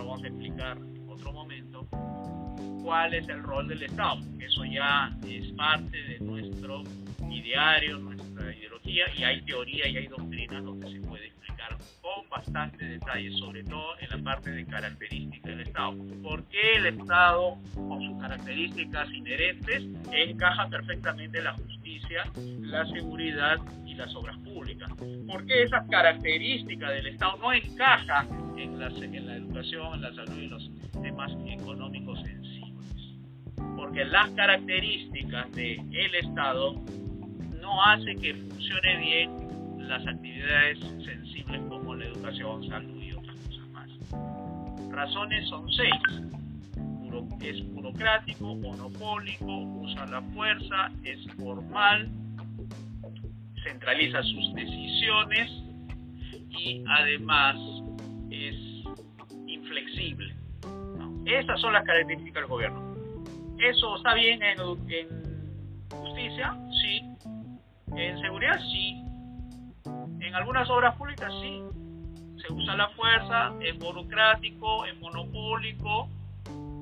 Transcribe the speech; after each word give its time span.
otro 0.00 1.32
momento, 1.32 1.86
cuál 2.82 3.14
es 3.14 3.28
el 3.28 3.42
rol 3.42 3.68
del 3.68 3.82
Estado. 3.82 4.20
Eso 4.38 4.64
ya 4.64 5.16
es 5.26 5.50
parte 5.52 5.96
de 5.96 6.20
nuestro 6.20 6.82
ideario, 7.30 7.98
nuestra 7.98 8.54
ideología, 8.54 9.04
y 9.16 9.24
hay 9.24 9.42
teoría 9.42 9.88
y 9.88 9.96
hay 9.96 10.06
doctrina 10.06 10.60
donde 10.60 10.92
se 10.92 11.00
puede 11.00 11.26
explicar 11.26 11.76
con 12.00 12.28
bastante 12.28 12.84
detalle, 12.84 13.32
sobre 13.32 13.64
todo 13.64 13.98
en 13.98 14.10
la 14.10 14.30
parte 14.30 14.50
de 14.50 14.66
características 14.66 15.44
del 15.44 15.60
Estado. 15.60 15.96
¿Por 16.22 16.44
qué 16.44 16.76
el 16.76 16.86
Estado, 16.86 17.56
con 17.74 18.02
sus 18.02 18.20
características 18.20 19.10
inherentes, 19.10 19.84
encaja 20.12 20.68
perfectamente 20.68 21.42
la 21.42 21.54
justicia, 21.54 22.30
la 22.60 22.86
seguridad 22.86 23.56
y 23.84 23.94
las 23.94 24.14
obras 24.14 24.36
públicas? 24.38 24.90
¿Por 25.26 25.46
qué 25.46 25.62
esas 25.62 25.88
características 25.88 26.90
del 26.90 27.06
Estado 27.06 27.38
no 27.38 27.52
encajan 27.52 28.45
en 28.56 28.80
en 28.80 29.26
la 29.26 29.36
educación, 29.36 29.94
en 29.94 30.02
la 30.02 30.14
salud 30.14 30.38
y 30.38 30.48
los 30.48 30.70
temas 31.02 31.32
económicos 31.46 32.20
sensibles? 32.20 32.56
Porque 33.76 34.04
las 34.04 34.30
características 34.30 35.52
del 35.52 36.14
Estado 36.22 36.74
no 37.60 37.82
hacen 37.84 38.20
que 38.20 38.34
funcione 38.34 38.96
bien 38.98 39.88
las 39.88 40.06
actividades 40.06 40.78
sensibles 41.04 41.60
como 41.68 41.94
la 41.94 42.06
educación, 42.06 42.66
salud 42.68 43.02
y 43.02 43.12
otras 43.12 43.36
cosas 43.36 43.68
más. 43.68 44.90
Razones 44.90 45.48
son 45.48 45.70
seis. 45.72 46.26
Es 47.40 47.66
burocrático, 47.72 48.54
monopólico, 48.56 49.58
usa 49.80 50.06
la 50.06 50.20
fuerza, 50.34 50.90
es 51.02 51.18
formal, 51.38 52.10
centraliza 53.64 54.22
sus 54.22 54.52
decisiones 54.54 55.50
y 56.50 56.84
además 56.86 57.56
Esas 61.26 61.60
son 61.60 61.72
las 61.72 61.84
características 61.84 62.42
del 62.42 62.46
gobierno. 62.46 62.94
¿Eso 63.58 63.96
está 63.96 64.14
bien 64.14 64.42
en, 64.42 64.58
justicia? 65.90 66.56
Sí. 66.82 67.02
¿En 67.94 68.20
seguridad? 68.20 68.58
Sí 68.70 69.06
en 70.26 70.34
algunas 70.34 70.68
obras 70.70 70.94
públicas 70.96 71.32
sí, 71.40 71.62
se 72.42 72.52
usa 72.52 72.76
la 72.76 72.88
fuerza, 72.90 73.52
es 73.60 73.78
burocrático, 73.78 74.84
es 74.84 74.98
monopólico, 74.98 76.08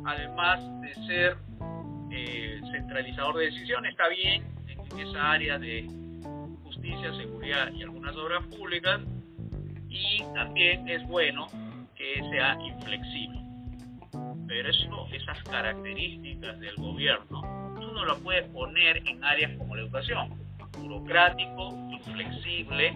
además 0.06 0.61
de 0.81 0.95
ser 1.06 1.36
eh, 2.11 2.61
centralizador 2.73 3.36
de 3.36 3.45
decisiones, 3.47 3.92
está 3.92 4.08
bien 4.08 4.45
en 4.69 4.98
esa 4.98 5.33
área 5.33 5.58
de 5.58 5.86
justicia, 6.62 7.14
seguridad 7.17 7.70
y 7.73 7.83
algunas 7.83 8.17
obras 8.17 8.45
públicas, 8.47 9.01
y 9.89 10.23
también 10.34 10.89
es 10.89 11.06
bueno 11.06 11.47
que 11.95 12.20
sea 12.31 12.58
inflexible. 12.61 13.44
Pero 14.47 14.70
esas 14.70 15.42
características 15.45 16.61
del 16.61 16.77
gobierno, 16.77 17.75
tú 17.81 17.92
no 17.92 18.05
lo 18.05 18.19
puedes 18.19 18.47
poner 18.51 18.98
en 19.06 19.23
áreas 19.25 19.56
como 19.56 19.75
la 19.75 19.83
educación, 19.83 20.31
burocrático, 20.78 21.70
inflexible, 21.91 22.92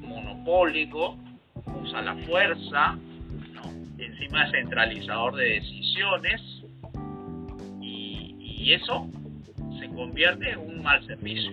monopólico, 0.00 1.16
usa 1.82 2.02
la 2.02 2.14
fuerza, 2.26 2.98
encima 3.98 4.50
centralizador 4.50 5.36
de 5.36 5.44
decisiones 5.44 6.40
y, 7.80 8.72
eso 8.72 9.08
se 9.80 9.88
convierte 9.94 10.50
en 10.50 10.58
un 10.58 10.82
mal 10.82 11.02
servicio. 11.06 11.52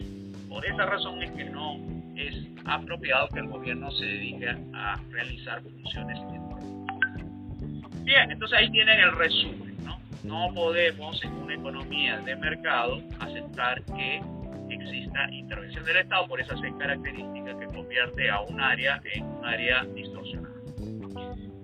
Por 0.50 0.66
esa 0.66 0.86
razón 0.86 1.23
es 1.23 1.32
que 1.32 1.45
no 1.45 1.78
es 2.17 2.36
apropiado 2.66 3.30
que 3.30 3.39
el 3.39 3.48
gobierno 3.48 3.89
se 3.92 4.05
dedique 4.05 4.49
a 4.73 4.99
realizar 5.11 5.61
funciones 5.61 6.20
Bien, 8.05 8.30
entonces 8.30 8.60
ahí 8.60 8.70
tienen 8.71 8.99
el 8.99 9.11
resumen. 9.14 9.76
¿no? 9.83 9.99
no 10.23 10.54
podemos 10.54 11.21
en 11.23 11.33
una 11.33 11.55
economía 11.55 12.20
de 12.20 12.36
mercado 12.36 13.02
aceptar 13.20 13.83
que 13.83 14.21
exista 14.70 15.27
intervención 15.32 15.83
del 15.86 15.98
Estado 15.98 16.27
por 16.27 16.39
esas 16.39 16.60
seis 16.60 16.73
características 16.77 17.55
que 17.58 17.66
convierte 17.66 18.30
a 18.30 18.42
un 18.42 18.61
área 18.61 19.02
en 19.11 19.23
un 19.23 19.45
área 19.45 19.83
distorsionada. 19.86 20.55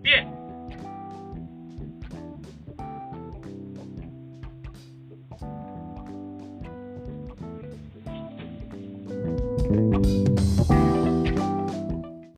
Bien. 0.01 0.41